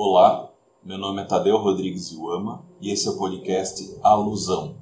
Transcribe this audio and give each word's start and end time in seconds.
Olá, 0.00 0.48
meu 0.84 0.96
nome 0.96 1.22
é 1.22 1.24
Tadeu 1.24 1.56
Rodrigues 1.56 2.12
Iuama 2.12 2.64
e 2.80 2.92
esse 2.92 3.08
é 3.08 3.10
o 3.10 3.18
podcast 3.18 3.98
Alusão. 4.00 4.76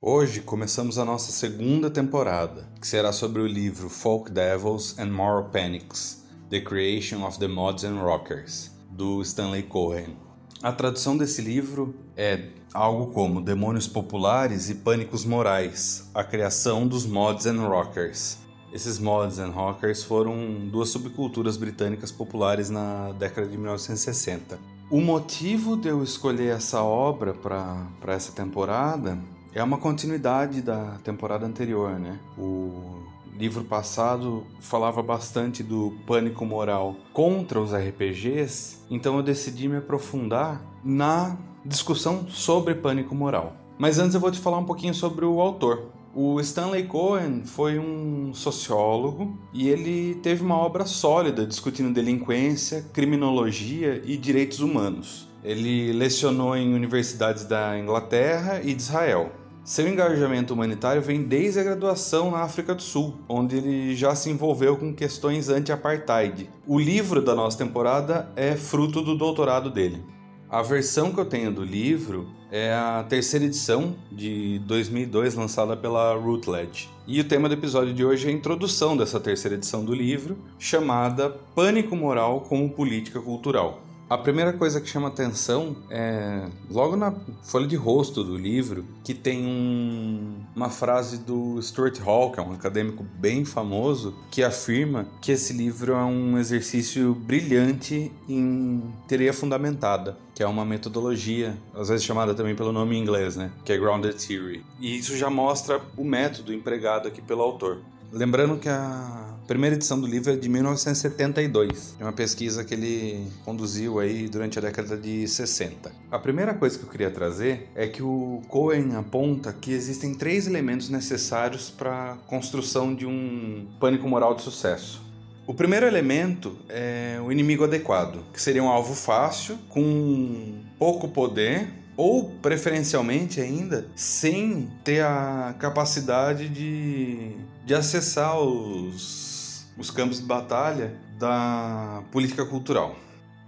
Hoje 0.00 0.42
começamos 0.42 0.96
a 0.96 1.04
nossa 1.04 1.32
segunda 1.32 1.90
temporada, 1.90 2.72
que 2.80 2.86
será 2.86 3.10
sobre 3.10 3.42
o 3.42 3.46
livro 3.48 3.88
Folk 3.88 4.30
Devils 4.30 4.96
and 4.96 5.10
Moral 5.10 5.50
Panics: 5.50 6.24
The 6.48 6.60
Creation 6.60 7.26
of 7.26 7.40
the 7.40 7.48
Mods 7.48 7.82
and 7.82 8.00
Rockers, 8.00 8.70
do 8.92 9.20
Stanley 9.22 9.64
Cohen. 9.64 10.16
A 10.62 10.70
tradução 10.70 11.16
desse 11.16 11.42
livro 11.42 11.92
é 12.16 12.50
algo 12.72 13.12
como 13.12 13.42
Demônios 13.42 13.88
Populares 13.88 14.70
e 14.70 14.76
Pânicos 14.76 15.24
Morais: 15.24 16.08
A 16.14 16.22
Criação 16.22 16.86
dos 16.86 17.04
Mods 17.04 17.46
and 17.46 17.60
Rockers 17.66 18.45
esses 18.72 18.98
mods 18.98 19.38
and 19.38 19.50
rockers 19.50 20.02
foram 20.02 20.68
duas 20.70 20.88
subculturas 20.88 21.56
britânicas 21.56 22.12
populares 22.12 22.70
na 22.70 23.12
década 23.12 23.46
de 23.46 23.56
1960. 23.56 24.58
O 24.90 25.00
motivo 25.00 25.76
de 25.76 25.88
eu 25.88 26.02
escolher 26.02 26.54
essa 26.54 26.82
obra 26.82 27.34
para 27.34 28.14
essa 28.14 28.32
temporada 28.32 29.18
é 29.52 29.62
uma 29.62 29.78
continuidade 29.78 30.62
da 30.62 30.98
temporada 31.02 31.46
anterior, 31.46 31.98
né? 31.98 32.20
O 32.38 33.02
livro 33.36 33.64
passado 33.64 34.46
falava 34.60 35.02
bastante 35.02 35.62
do 35.62 35.94
pânico 36.06 36.44
moral 36.44 36.96
contra 37.12 37.60
os 37.60 37.72
RPGs, 37.74 38.78
então 38.90 39.16
eu 39.16 39.22
decidi 39.22 39.68
me 39.68 39.76
aprofundar 39.76 40.62
na 40.84 41.36
discussão 41.64 42.26
sobre 42.28 42.74
pânico 42.74 43.14
moral. 43.14 43.54
Mas 43.78 43.98
antes 43.98 44.14
eu 44.14 44.20
vou 44.20 44.30
te 44.30 44.38
falar 44.38 44.58
um 44.58 44.64
pouquinho 44.64 44.94
sobre 44.94 45.24
o 45.24 45.40
autor. 45.40 45.90
O 46.18 46.40
Stanley 46.40 46.84
Cohen 46.84 47.42
foi 47.44 47.78
um 47.78 48.32
sociólogo 48.32 49.38
e 49.52 49.68
ele 49.68 50.14
teve 50.22 50.42
uma 50.42 50.56
obra 50.56 50.86
sólida 50.86 51.46
discutindo 51.46 51.92
delinquência, 51.92 52.86
criminologia 52.90 54.00
e 54.02 54.16
direitos 54.16 54.60
humanos. 54.60 55.28
Ele 55.44 55.92
lecionou 55.92 56.56
em 56.56 56.72
universidades 56.72 57.44
da 57.44 57.78
Inglaterra 57.78 58.62
e 58.64 58.72
de 58.72 58.80
Israel. 58.80 59.30
Seu 59.62 59.86
engajamento 59.86 60.54
humanitário 60.54 61.02
vem 61.02 61.22
desde 61.22 61.60
a 61.60 61.64
graduação 61.64 62.30
na 62.30 62.38
África 62.38 62.74
do 62.74 62.80
Sul, 62.80 63.18
onde 63.28 63.58
ele 63.58 63.94
já 63.94 64.14
se 64.14 64.30
envolveu 64.30 64.74
com 64.78 64.94
questões 64.94 65.50
anti-apartheid. 65.50 66.48
O 66.66 66.78
livro 66.78 67.20
da 67.20 67.34
nossa 67.34 67.58
temporada 67.58 68.32
é 68.34 68.56
fruto 68.56 69.02
do 69.02 69.18
doutorado 69.18 69.70
dele. 69.70 70.02
A 70.48 70.62
versão 70.62 71.12
que 71.12 71.18
eu 71.18 71.24
tenho 71.24 71.52
do 71.52 71.64
livro 71.64 72.28
é 72.52 72.72
a 72.72 73.04
terceira 73.08 73.44
edição 73.44 73.96
de 74.12 74.60
2002, 74.60 75.34
lançada 75.34 75.76
pela 75.76 76.14
Routledge. 76.14 76.88
E 77.04 77.20
o 77.20 77.24
tema 77.24 77.48
do 77.48 77.54
episódio 77.54 77.92
de 77.92 78.04
hoje 78.04 78.28
é 78.28 78.30
a 78.30 78.32
introdução 78.32 78.96
dessa 78.96 79.18
terceira 79.18 79.56
edição 79.56 79.84
do 79.84 79.92
livro, 79.92 80.38
chamada 80.56 81.30
Pânico 81.30 81.96
Moral 81.96 82.42
como 82.42 82.70
Política 82.70 83.20
Cultural. 83.20 83.85
A 84.08 84.16
primeira 84.16 84.52
coisa 84.52 84.80
que 84.80 84.88
chama 84.88 85.08
atenção 85.08 85.74
é 85.90 86.46
logo 86.70 86.94
na 86.94 87.12
folha 87.42 87.66
de 87.66 87.74
rosto 87.74 88.22
do 88.22 88.36
livro 88.36 88.84
que 89.02 89.12
tem 89.12 89.44
um, 89.44 90.44
uma 90.54 90.70
frase 90.70 91.18
do 91.18 91.60
Stuart 91.60 91.98
Hall, 91.98 92.30
que 92.30 92.38
é 92.38 92.42
um 92.42 92.52
acadêmico 92.52 93.04
bem 93.18 93.44
famoso, 93.44 94.14
que 94.30 94.44
afirma 94.44 95.08
que 95.20 95.32
esse 95.32 95.52
livro 95.52 95.92
é 95.92 96.04
um 96.04 96.38
exercício 96.38 97.16
brilhante 97.16 98.12
em 98.28 98.80
teoria 99.08 99.32
fundamentada, 99.32 100.16
que 100.36 100.42
é 100.42 100.46
uma 100.46 100.64
metodologia, 100.64 101.56
às 101.74 101.88
vezes 101.88 102.04
chamada 102.04 102.32
também 102.32 102.54
pelo 102.54 102.70
nome 102.70 102.96
em 102.96 103.02
inglês, 103.02 103.34
né, 103.34 103.50
que 103.64 103.72
é 103.72 103.76
grounded 103.76 104.14
theory. 104.24 104.64
E 104.78 104.96
isso 104.96 105.16
já 105.16 105.28
mostra 105.28 105.80
o 105.96 106.04
método 106.04 106.54
empregado 106.54 107.08
aqui 107.08 107.20
pelo 107.20 107.42
autor. 107.42 107.78
Lembrando 108.12 108.56
que 108.56 108.68
a 108.68 109.34
primeira 109.46 109.76
edição 109.76 110.00
do 110.00 110.06
livro 110.06 110.32
é 110.32 110.36
de 110.36 110.48
1972, 110.48 111.96
é 112.00 112.02
uma 112.04 112.12
pesquisa 112.12 112.64
que 112.64 112.74
ele 112.74 113.26
conduziu 113.44 113.98
aí 113.98 114.28
durante 114.28 114.58
a 114.58 114.62
década 114.62 114.96
de 114.96 115.26
60. 115.26 115.92
A 116.10 116.18
primeira 116.18 116.54
coisa 116.54 116.78
que 116.78 116.84
eu 116.84 116.88
queria 116.88 117.10
trazer 117.10 117.68
é 117.74 117.86
que 117.86 118.02
o 118.02 118.42
Cohen 118.48 118.94
aponta 118.96 119.52
que 119.52 119.72
existem 119.72 120.14
três 120.14 120.46
elementos 120.46 120.88
necessários 120.88 121.68
para 121.68 122.12
a 122.12 122.16
construção 122.16 122.94
de 122.94 123.06
um 123.06 123.66
pânico 123.80 124.08
moral 124.08 124.34
de 124.34 124.42
sucesso. 124.42 125.02
O 125.46 125.54
primeiro 125.54 125.86
elemento 125.86 126.56
é 126.68 127.20
o 127.24 127.30
inimigo 127.30 127.64
adequado, 127.64 128.24
que 128.32 128.40
seria 128.40 128.62
um 128.62 128.68
alvo 128.68 128.94
fácil, 128.94 129.56
com 129.68 130.60
pouco 130.78 131.08
poder 131.08 131.68
ou 131.96 132.30
preferencialmente 132.42 133.40
ainda 133.40 133.88
sem 133.94 134.70
ter 134.84 135.02
a 135.02 135.54
capacidade 135.58 136.48
de, 136.48 137.32
de 137.64 137.74
acessar 137.74 138.38
os, 138.38 139.66
os 139.78 139.90
campos 139.90 140.20
de 140.20 140.26
batalha 140.26 140.94
da 141.18 142.02
política 142.12 142.44
cultural. 142.44 142.96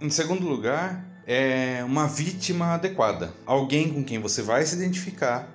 Em 0.01 0.09
segundo 0.09 0.47
lugar, 0.47 1.05
é 1.27 1.83
uma 1.83 2.07
vítima 2.07 2.73
adequada, 2.73 3.31
alguém 3.45 3.93
com 3.93 4.03
quem 4.03 4.19
você 4.19 4.41
vai 4.41 4.65
se 4.65 4.75
identificar 4.75 5.47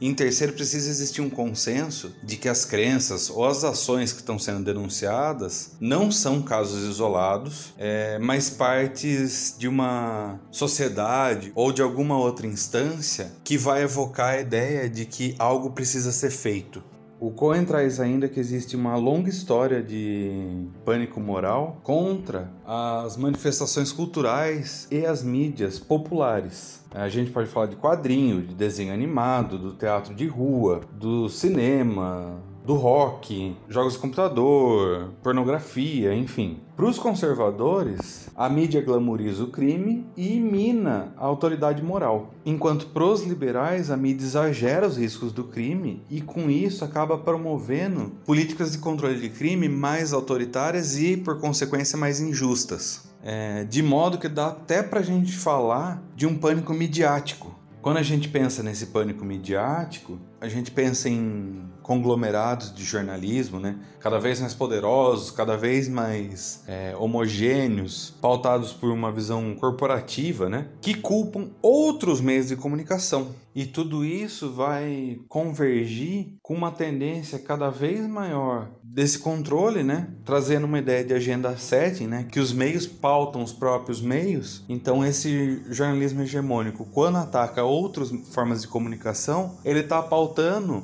em 0.00 0.14
terceiro, 0.14 0.52
precisa 0.52 0.88
existir 0.88 1.20
um 1.20 1.30
consenso 1.30 2.14
de 2.22 2.36
que 2.36 2.48
as 2.48 2.64
crenças 2.64 3.30
ou 3.30 3.44
as 3.46 3.64
ações 3.64 4.12
que 4.12 4.20
estão 4.20 4.38
sendo 4.38 4.64
denunciadas 4.64 5.72
não 5.80 6.10
são 6.10 6.42
casos 6.42 6.88
isolados, 6.88 7.74
é, 7.78 8.18
mas 8.18 8.50
partes 8.50 9.54
de 9.58 9.68
uma 9.68 10.38
sociedade 10.50 11.52
ou 11.54 11.72
de 11.72 11.82
alguma 11.82 12.18
outra 12.18 12.46
instância 12.46 13.32
que 13.42 13.56
vai 13.56 13.82
evocar 13.82 14.34
a 14.34 14.40
ideia 14.40 14.88
de 14.88 15.04
que 15.04 15.34
algo 15.38 15.70
precisa 15.70 16.12
ser 16.12 16.30
feito. 16.30 16.82
O 17.20 17.30
Cohen 17.30 17.64
traz 17.64 18.00
ainda 18.00 18.28
que 18.28 18.40
existe 18.40 18.76
uma 18.76 18.96
longa 18.96 19.30
história 19.30 19.82
de 19.82 20.66
pânico 20.84 21.20
moral 21.20 21.80
contra 21.82 22.50
as 22.66 23.16
manifestações 23.16 23.92
culturais 23.92 24.88
e 24.90 25.06
as 25.06 25.22
mídias 25.22 25.78
populares. 25.78 26.84
A 26.90 27.08
gente 27.08 27.30
pode 27.30 27.48
falar 27.48 27.66
de 27.66 27.76
quadrinho, 27.76 28.42
de 28.42 28.54
desenho 28.54 28.92
animado, 28.92 29.58
do 29.58 29.72
teatro 29.72 30.14
de 30.14 30.26
rua, 30.26 30.80
do 30.92 31.28
cinema, 31.28 32.42
do 32.64 32.74
rock, 32.74 33.54
jogos 33.68 33.92
de 33.92 33.98
computador, 33.98 35.10
pornografia, 35.22 36.14
enfim. 36.14 36.60
Para 36.74 36.86
os 36.86 36.98
conservadores, 36.98 38.30
a 38.34 38.48
mídia 38.48 38.80
glamoriza 38.80 39.44
o 39.44 39.48
crime 39.48 40.06
e 40.16 40.40
mina 40.40 41.12
a 41.16 41.26
autoridade 41.26 41.82
moral, 41.82 42.32
enquanto 42.44 42.86
para 42.86 43.04
os 43.04 43.22
liberais, 43.22 43.90
a 43.90 43.96
mídia 43.96 44.24
exagera 44.24 44.86
os 44.86 44.96
riscos 44.96 45.30
do 45.30 45.44
crime 45.44 46.02
e, 46.10 46.20
com 46.20 46.50
isso, 46.50 46.84
acaba 46.84 47.18
promovendo 47.18 48.12
políticas 48.24 48.72
de 48.72 48.78
controle 48.78 49.20
de 49.20 49.28
crime 49.28 49.68
mais 49.68 50.12
autoritárias 50.12 50.96
e, 50.96 51.16
por 51.16 51.38
consequência, 51.38 51.98
mais 51.98 52.20
injustas. 52.20 53.12
É, 53.22 53.64
de 53.64 53.82
modo 53.82 54.18
que 54.18 54.28
dá 54.28 54.48
até 54.48 54.82
para 54.82 55.00
a 55.00 55.02
gente 55.02 55.36
falar 55.36 56.02
de 56.16 56.26
um 56.26 56.36
pânico 56.36 56.74
midiático. 56.74 57.54
Quando 57.80 57.98
a 57.98 58.02
gente 58.02 58.30
pensa 58.30 58.62
nesse 58.62 58.86
pânico 58.86 59.26
midiático, 59.26 60.18
a 60.44 60.48
gente 60.48 60.70
pensa 60.70 61.08
em 61.08 61.64
conglomerados 61.82 62.74
de 62.74 62.84
jornalismo, 62.84 63.58
né? 63.58 63.78
Cada 64.00 64.18
vez 64.18 64.40
mais 64.40 64.54
poderosos, 64.54 65.30
cada 65.30 65.56
vez 65.56 65.88
mais 65.88 66.62
é, 66.66 66.94
homogêneos, 66.98 68.14
pautados 68.20 68.72
por 68.72 68.90
uma 68.90 69.10
visão 69.10 69.54
corporativa, 69.54 70.48
né? 70.48 70.68
Que 70.80 70.94
culpam 70.94 71.50
outros 71.62 72.20
meios 72.20 72.48
de 72.48 72.56
comunicação. 72.56 73.34
E 73.54 73.64
tudo 73.64 74.04
isso 74.04 74.50
vai 74.50 75.20
convergir 75.28 76.34
com 76.42 76.54
uma 76.54 76.72
tendência 76.72 77.38
cada 77.38 77.70
vez 77.70 78.04
maior 78.06 78.68
desse 78.82 79.18
controle, 79.18 79.84
né? 79.84 80.08
Trazendo 80.24 80.64
uma 80.64 80.78
ideia 80.78 81.04
de 81.04 81.14
agenda 81.14 81.56
setting, 81.56 82.06
né? 82.06 82.26
Que 82.30 82.40
os 82.40 82.52
meios 82.52 82.86
pautam 82.86 83.42
os 83.42 83.52
próprios 83.52 84.00
meios. 84.00 84.64
Então 84.68 85.04
esse 85.04 85.62
jornalismo 85.70 86.22
hegemônico, 86.22 86.84
quando 86.86 87.18
ataca 87.18 87.62
outras 87.62 88.10
formas 88.32 88.62
de 88.62 88.68
comunicação, 88.68 89.56
ele 89.64 89.80
está 89.80 90.02
pautando 90.02 90.33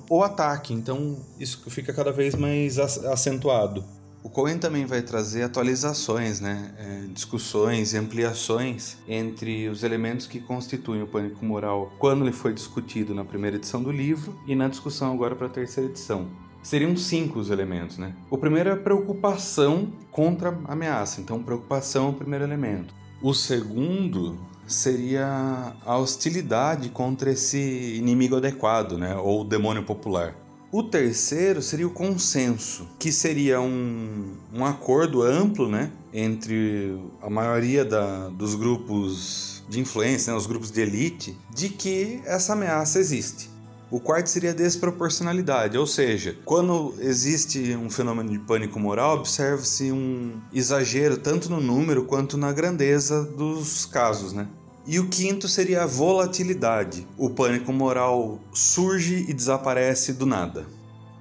o 0.09 0.22
ataque. 0.22 0.75
Então 0.75 0.91
então 0.91 1.16
isso 1.38 1.71
fica 1.71 1.93
cada 1.93 2.11
vez 2.11 2.34
mais 2.34 2.78
acentuado. 2.78 3.84
O 4.22 4.28
Cohen 4.28 4.59
também 4.59 4.84
vai 4.84 5.00
trazer 5.00 5.44
atualizações, 5.44 6.41
né? 6.41 6.75
É, 6.77 7.06
discussões 7.06 7.94
e 7.94 7.97
ampliações 7.97 8.99
entre 9.09 9.69
os 9.69 9.83
elementos 9.83 10.27
que 10.27 10.41
constituem 10.41 11.03
o 11.03 11.07
pânico 11.07 11.42
moral 11.45 11.92
quando 11.98 12.24
ele 12.24 12.33
foi 12.33 12.53
discutido 12.53 13.15
na 13.15 13.24
primeira 13.24 13.57
edição 13.57 13.83
do 13.83 13.91
livro 13.91 14.39
e 14.47 14.54
na 14.54 14.69
discussão 14.69 15.13
agora 15.13 15.34
para 15.34 15.47
a 15.47 15.51
terceira 15.51 15.89
edição. 15.89 16.28
Seriam 16.63 16.95
cinco 16.97 17.39
os 17.39 17.51
elementos, 17.51 17.97
né? 17.97 18.15
O 18.28 18.36
primeiro 18.36 18.69
é 18.69 18.72
a 18.72 18.77
preocupação 18.77 19.91
contra 20.10 20.51
a 20.66 20.72
ameaça, 20.72 21.21
então 21.21 21.42
preocupação 21.42 22.09
é 22.09 22.10
o 22.10 22.15
primeiro 22.15 22.45
elemento. 22.45 22.99
O 23.22 23.34
segundo 23.34 24.39
seria 24.67 25.75
a 25.84 25.99
hostilidade 25.99 26.89
contra 26.89 27.33
esse 27.33 27.59
inimigo 27.97 28.37
adequado, 28.37 28.97
né? 28.97 29.15
Ou 29.17 29.45
demônio 29.45 29.83
popular. 29.83 30.34
O 30.72 30.84
terceiro 30.84 31.61
seria 31.61 31.87
o 31.87 31.91
consenso, 31.91 32.89
que 32.99 33.11
seria 33.11 33.61
um, 33.61 34.37
um 34.55 34.65
acordo 34.65 35.21
amplo 35.21 35.69
né, 35.69 35.91
entre 36.15 36.97
a 37.21 37.28
maioria 37.28 37.84
da, 37.84 38.28
dos 38.28 38.55
grupos 38.55 39.65
de 39.69 39.81
influência, 39.81 40.33
né, 40.33 40.39
os 40.39 40.47
grupos 40.47 40.71
de 40.71 40.81
elite, 40.81 41.37
de 41.53 41.69
que 41.69 42.22
essa 42.25 42.53
ameaça 42.53 43.01
existe. 43.01 43.51
O 43.91 43.98
quarto 43.98 44.28
seria 44.28 44.51
a 44.51 44.54
desproporcionalidade, 44.54 45.77
ou 45.77 45.84
seja, 45.84 46.37
quando 46.45 46.95
existe 47.01 47.75
um 47.75 47.91
fenômeno 47.91 48.31
de 48.31 48.39
pânico 48.39 48.78
moral, 48.78 49.19
observa-se 49.19 49.91
um 49.91 50.41
exagero 50.53 51.16
tanto 51.16 51.51
no 51.51 51.60
número 51.60 52.04
quanto 52.04 52.37
na 52.37 52.53
grandeza 52.53 53.25
dos 53.25 53.87
casos, 53.87 54.33
né? 54.33 54.47
E 54.87 55.01
o 55.01 55.09
quinto 55.09 55.48
seria 55.48 55.83
a 55.83 55.87
volatilidade. 55.87 57.04
O 57.19 57.31
pânico 57.31 57.72
moral 57.72 58.39
surge 58.53 59.27
e 59.28 59.34
desaparece 59.34 60.13
do 60.13 60.25
nada. 60.25 60.66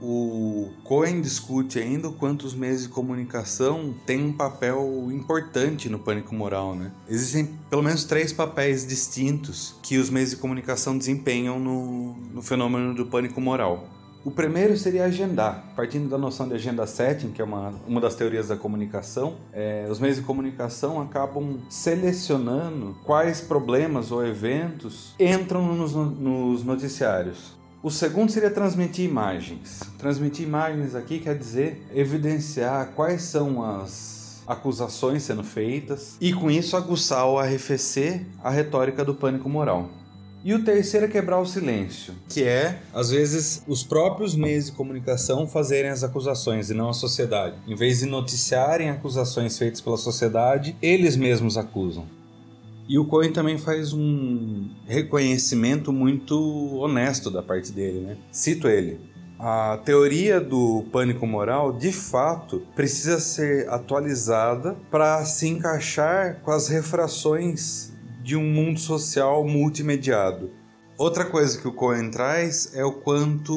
O 0.02 0.70
Cohen 0.84 1.22
discute 1.22 1.78
ainda 1.78 2.08
o 2.08 2.14
quanto 2.14 2.44
os 2.44 2.54
meios 2.54 2.84
de 2.84 2.90
comunicação 2.90 3.94
têm 4.06 4.24
um 4.24 4.34
papel 4.34 5.10
importante 5.12 5.90
no 5.90 6.00
pânico 6.00 6.34
moral. 6.34 6.74
Né? 6.74 6.92
Existem 7.08 7.58
pelo 7.70 7.84
menos 7.84 8.06
três 8.06 8.32
papéis 8.32 8.88
distintos 8.88 9.76
que 9.84 9.98
os 9.98 10.10
meios 10.10 10.32
de 10.32 10.38
comunicação 10.38 10.98
desempenham 10.98 11.60
no, 11.60 12.14
no 12.34 12.42
fenômeno 12.42 12.94
do 12.96 13.06
pânico 13.06 13.42
moral. 13.42 13.88
O 14.24 14.32
primeiro 14.32 14.76
seria 14.78 15.06
agendar, 15.06 15.74
partindo 15.78 16.10
da 16.10 16.18
noção 16.18 16.48
de 16.48 16.54
agenda 16.54 16.86
setting, 16.86 17.32
que 17.32 17.42
é 17.42 17.46
uma, 17.46 17.74
uma 17.88 18.02
das 18.02 18.16
teorias 18.16 18.50
da 18.50 18.58
comunicação. 18.58 19.38
É, 19.54 19.88
os 19.90 19.98
meios 19.98 20.18
de 20.18 20.24
comunicação 20.24 21.02
acabam 21.02 21.58
selecionando 21.70 22.98
quais 23.06 23.40
problemas 23.40 24.12
ou 24.12 24.26
eventos 24.26 25.16
entram 25.18 25.74
nos, 25.74 25.94
nos 25.96 26.64
noticiários. 26.66 27.59
O 27.82 27.90
segundo 27.90 28.30
seria 28.30 28.52
transmitir 28.52 29.06
imagens. 29.06 29.80
Transmitir 29.98 30.46
imagens 30.46 30.96
aqui 30.96 31.18
quer 31.18 31.38
dizer 31.38 31.82
evidenciar 31.96 32.92
quais 32.94 33.22
são 33.22 33.64
as 33.64 34.44
acusações 34.46 35.24
sendo 35.24 35.46
feitas 35.46 36.18
e 36.20 36.34
com 36.34 36.52
isso 36.52 36.76
aguçar 36.76 37.26
ou 37.26 37.40
arrefecer 37.40 38.26
a 38.44 38.50
retórica 38.50 39.06
do 39.06 39.16
pânico 39.16 39.48
moral. 39.48 39.90
E 40.44 40.54
o 40.54 40.64
terceiro 40.64 41.06
é 41.06 41.10
quebrar 41.10 41.40
o 41.40 41.46
silêncio, 41.46 42.14
que 42.28 42.44
é, 42.44 42.80
às 42.94 43.12
vezes, 43.12 43.64
os 43.66 43.82
próprios 43.82 44.36
meios 44.36 44.66
de 44.66 44.72
comunicação 44.74 45.48
fazerem 45.48 45.92
as 45.92 46.04
acusações 46.04 46.70
e 46.70 46.74
não 46.74 46.90
a 46.90 46.94
sociedade. 46.94 47.56
Em 47.66 47.76
vez 47.76 48.00
de 48.00 48.08
noticiarem 48.08 48.90
acusações 48.90 49.58
feitas 49.58 49.80
pela 49.80 49.98
sociedade, 49.98 50.76
eles 50.82 51.16
mesmos 51.16 51.58
acusam. 51.58 52.19
E 52.90 52.98
o 52.98 53.06
Cohen 53.06 53.32
também 53.32 53.56
faz 53.56 53.94
um 53.94 54.68
reconhecimento 54.88 55.94
muito 55.94 56.36
honesto 56.76 57.30
da 57.30 57.44
parte 57.44 57.72
dele, 57.72 58.00
né? 58.00 58.18
Cito 58.32 58.68
ele. 58.68 59.00
A 59.38 59.80
teoria 59.86 60.42
do 60.42 60.84
pânico 60.92 61.28
moral, 61.28 61.72
de 61.72 61.92
fato, 61.92 62.64
precisa 62.76 63.20
ser 63.20 63.70
atualizada 63.70 64.76
para 64.90 65.24
se 65.24 65.48
encaixar 65.48 66.42
com 66.42 66.50
as 66.50 66.68
refrações 66.68 67.94
de 68.24 68.36
um 68.36 68.44
mundo 68.44 68.80
social 68.80 69.48
multimediado. 69.48 70.50
Outra 71.00 71.24
coisa 71.24 71.58
que 71.58 71.66
o 71.66 71.72
Cohen 71.72 72.12
traz 72.12 72.72
é 72.74 72.84
o 72.84 72.92
quanto 72.92 73.56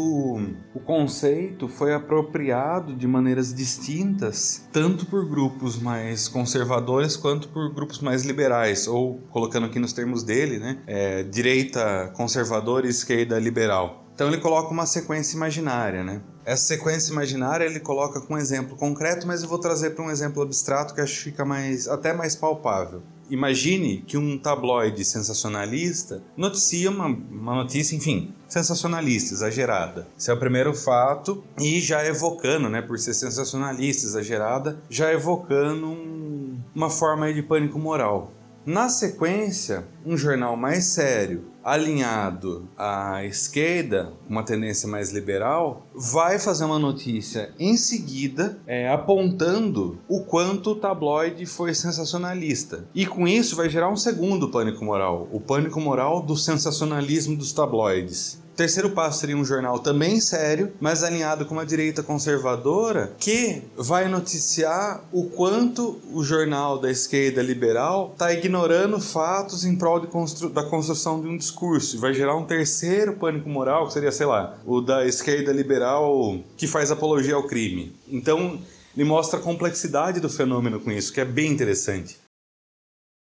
o 0.72 0.78
conceito 0.78 1.66
foi 1.66 1.92
apropriado 1.92 2.94
de 2.94 3.04
maneiras 3.04 3.52
distintas, 3.52 4.62
tanto 4.72 5.06
por 5.06 5.28
grupos 5.28 5.76
mais 5.76 6.28
conservadores 6.28 7.16
quanto 7.16 7.48
por 7.48 7.74
grupos 7.74 7.98
mais 7.98 8.22
liberais, 8.22 8.86
ou 8.86 9.18
colocando 9.32 9.66
aqui 9.66 9.80
nos 9.80 9.92
termos 9.92 10.22
dele, 10.22 10.60
né, 10.60 10.78
é, 10.86 11.24
direita 11.24 12.12
conservadora 12.14 12.86
e 12.86 12.90
esquerda 12.90 13.36
liberal. 13.40 14.06
Então 14.14 14.28
ele 14.28 14.38
coloca 14.38 14.70
uma 14.70 14.86
sequência 14.86 15.34
imaginária, 15.34 16.04
né? 16.04 16.22
Essa 16.44 16.66
sequência 16.66 17.10
imaginária 17.10 17.64
ele 17.64 17.80
coloca 17.80 18.20
com 18.20 18.34
um 18.34 18.38
exemplo 18.38 18.76
concreto, 18.76 19.26
mas 19.26 19.42
eu 19.42 19.48
vou 19.48 19.58
trazer 19.58 19.90
para 19.90 20.04
um 20.04 20.10
exemplo 20.12 20.42
abstrato 20.44 20.94
que 20.94 21.00
acho 21.00 21.16
que 21.16 21.24
fica 21.24 21.44
mais 21.44 21.88
até 21.88 22.12
mais 22.12 22.36
palpável. 22.36 23.02
Imagine 23.32 24.04
que 24.06 24.18
um 24.18 24.36
tabloide 24.36 25.06
sensacionalista 25.06 26.22
noticia 26.36 26.90
uma, 26.90 27.06
uma 27.06 27.54
notícia, 27.54 27.96
enfim, 27.96 28.34
sensacionalista, 28.46 29.32
exagerada. 29.32 30.06
Esse 30.18 30.30
é 30.30 30.34
o 30.34 30.38
primeiro 30.38 30.74
fato 30.74 31.42
e 31.58 31.80
já 31.80 32.04
evocando, 32.04 32.68
né, 32.68 32.82
por 32.82 32.98
ser 32.98 33.14
sensacionalista, 33.14 34.04
exagerada, 34.04 34.78
já 34.90 35.10
evocando 35.10 35.86
um, 35.86 36.60
uma 36.74 36.90
forma 36.90 37.32
de 37.32 37.42
pânico 37.42 37.78
moral. 37.78 38.34
Na 38.66 38.90
sequência, 38.90 39.88
um 40.04 40.14
jornal 40.14 40.54
mais 40.54 40.84
sério, 40.84 41.46
alinhado 41.64 42.68
à 42.76 43.24
esquerda, 43.24 44.12
uma 44.28 44.42
tendência 44.42 44.88
mais 44.88 45.12
liberal, 45.12 45.86
vai 45.94 46.38
fazer 46.38 46.64
uma 46.64 46.78
notícia 46.78 47.52
em 47.58 47.76
seguida 47.76 48.58
é, 48.66 48.88
apontando 48.88 49.98
o 50.08 50.24
quanto 50.24 50.70
o 50.70 50.76
tabloide 50.76 51.46
foi 51.46 51.74
sensacionalista. 51.74 52.84
E 52.94 53.06
com 53.06 53.26
isso 53.26 53.56
vai 53.56 53.68
gerar 53.68 53.88
um 53.88 53.96
segundo 53.96 54.48
pânico 54.48 54.84
moral, 54.84 55.28
o 55.32 55.40
pânico 55.40 55.80
moral 55.80 56.22
do 56.22 56.36
sensacionalismo 56.36 57.36
dos 57.36 57.52
tabloides. 57.52 58.42
O 58.52 58.54
terceiro 58.54 58.90
passo 58.90 59.20
seria 59.20 59.36
um 59.36 59.44
jornal 59.44 59.78
também 59.78 60.20
sério, 60.20 60.74
mas 60.78 61.02
alinhado 61.02 61.46
com 61.46 61.54
uma 61.54 61.64
direita 61.64 62.02
conservadora, 62.02 63.14
que 63.18 63.62
vai 63.74 64.08
noticiar 64.08 65.02
o 65.10 65.24
quanto 65.24 65.98
o 66.12 66.22
jornal 66.22 66.78
da 66.78 66.90
esquerda 66.90 67.42
liberal 67.42 68.10
está 68.12 68.30
ignorando 68.30 69.00
fatos 69.00 69.64
em 69.64 69.74
prol 69.74 70.02
constru 70.02 70.50
da 70.50 70.62
construção 70.62 71.22
de 71.22 71.28
um 71.28 71.36
discurso. 71.36 71.51
E 71.94 71.96
vai 71.96 72.12
gerar 72.14 72.36
um 72.36 72.44
terceiro 72.44 73.16
pânico 73.16 73.48
moral, 73.48 73.86
que 73.86 73.92
seria, 73.92 74.12
sei 74.12 74.26
lá, 74.26 74.58
o 74.66 74.80
da 74.80 75.06
esquerda 75.06 75.52
liberal 75.52 76.38
que 76.56 76.66
faz 76.66 76.90
apologia 76.90 77.34
ao 77.34 77.46
crime. 77.46 77.94
Então, 78.08 78.58
ele 78.96 79.04
mostra 79.04 79.38
a 79.38 79.42
complexidade 79.42 80.20
do 80.20 80.28
fenômeno 80.28 80.80
com 80.80 80.90
isso, 80.90 81.12
que 81.12 81.20
é 81.20 81.24
bem 81.24 81.50
interessante. 81.50 82.18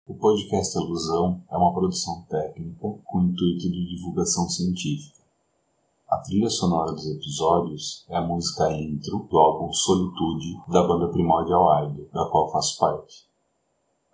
O 0.06 0.14
podcast 0.14 0.76
Ilusão 0.76 1.42
é 1.50 1.56
uma 1.56 1.72
produção 1.72 2.26
técnica 2.28 2.88
com 3.04 3.22
intuito 3.22 3.70
de 3.70 3.96
divulgação 3.96 4.48
científica. 4.48 5.22
A 6.10 6.18
trilha 6.18 6.50
sonora 6.50 6.92
dos 6.92 7.06
episódios 7.06 8.04
é 8.10 8.16
a 8.16 8.20
música 8.20 8.70
intro 8.72 9.26
do 9.30 9.38
álbum 9.38 9.72
Solitude 9.72 10.60
da 10.68 10.86
banda 10.86 11.08
Primordial 11.08 11.84
Idol, 11.84 12.08
da 12.12 12.28
qual 12.30 12.52
faço 12.52 12.78
parte. 12.78 13.26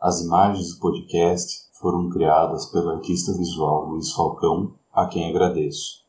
As 0.00 0.20
imagens 0.20 0.74
do 0.74 0.80
podcast 0.80 1.67
foram 1.80 2.08
criadas 2.08 2.66
pelo 2.66 2.90
artista 2.90 3.32
visual 3.36 3.86
Luiz 3.86 4.12
Falcão, 4.12 4.74
a 4.92 5.06
quem 5.06 5.30
agradeço. 5.30 6.06